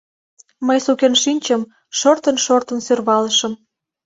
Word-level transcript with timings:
Мый 0.67 0.79
сукен 0.85 1.13
шинчым, 1.23 1.61
шортын-шортын 1.99 2.79
сӧрвалышым. 2.85 3.53